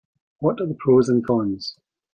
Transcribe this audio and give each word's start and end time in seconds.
What 0.39 0.59
are 0.59 0.65
the 0.65 0.73
pros 0.73 1.09
and 1.09 1.23
cons? 1.23 1.77